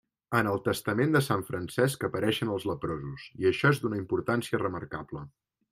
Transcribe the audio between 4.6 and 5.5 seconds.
remarcable.